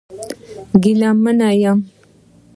[0.69, 1.79] زه ګیلمن یم